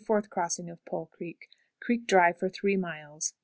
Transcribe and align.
Fourth 0.03 0.31
Crossing 0.31 0.67
of 0.67 0.83
Pole 0.83 1.05
Creek. 1.05 1.47
Creek 1.79 2.07
dry 2.07 2.33
for 2.33 2.49
three 2.49 2.75
miles. 2.75 3.35